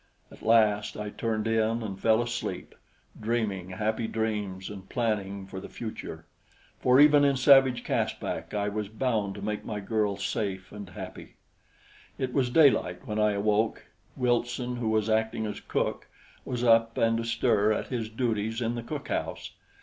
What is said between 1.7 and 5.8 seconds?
and fell asleep, dreaming happy dreams and planning for the